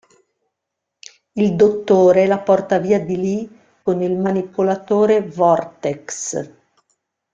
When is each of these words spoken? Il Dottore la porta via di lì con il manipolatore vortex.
Il 1.33 1.55
Dottore 1.55 2.25
la 2.25 2.39
porta 2.39 2.79
via 2.79 2.99
di 3.05 3.17
lì 3.17 3.59
con 3.83 4.01
il 4.01 4.17
manipolatore 4.17 5.21
vortex. 5.21 6.53